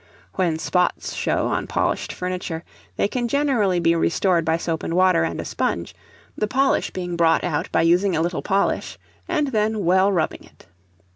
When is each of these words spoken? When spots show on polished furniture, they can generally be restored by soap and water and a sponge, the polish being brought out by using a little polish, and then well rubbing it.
When 0.33 0.57
spots 0.57 1.13
show 1.13 1.45
on 1.49 1.67
polished 1.67 2.11
furniture, 2.11 2.63
they 2.95 3.07
can 3.07 3.27
generally 3.27 3.79
be 3.79 3.93
restored 3.93 4.43
by 4.43 4.57
soap 4.57 4.81
and 4.81 4.95
water 4.95 5.23
and 5.23 5.39
a 5.39 5.45
sponge, 5.45 5.93
the 6.35 6.47
polish 6.47 6.89
being 6.89 7.15
brought 7.15 7.43
out 7.43 7.71
by 7.71 7.83
using 7.83 8.15
a 8.15 8.21
little 8.21 8.41
polish, 8.41 8.97
and 9.27 9.49
then 9.49 9.85
well 9.85 10.11
rubbing 10.11 10.43
it. 10.43 10.65